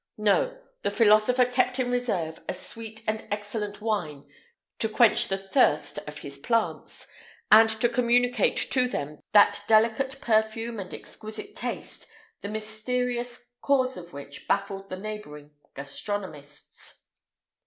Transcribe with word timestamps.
No: 0.17 0.59
the 0.81 0.89
philosopher 0.89 1.45
kept 1.45 1.77
in 1.77 1.91
reserve 1.91 2.43
a 2.49 2.55
sweet 2.55 3.03
and 3.07 3.27
excellent 3.29 3.81
wine 3.81 4.27
to 4.79 4.89
quench 4.89 5.27
the 5.27 5.37
thirst 5.37 5.99
of 6.07 6.17
his 6.21 6.39
plants, 6.39 7.05
and 7.51 7.69
to 7.79 7.87
communicate 7.87 8.55
to 8.71 8.87
them 8.87 9.19
that 9.33 9.63
delicate 9.67 10.19
perfume 10.19 10.79
and 10.79 10.91
exquisite 10.91 11.53
taste, 11.53 12.07
the 12.41 12.49
mysterious 12.49 13.53
cause 13.61 13.95
of 13.95 14.11
which 14.11 14.47
baffled 14.47 14.89
the 14.89 14.97
neighbouring 14.97 15.51
gastronomists. 15.75 17.01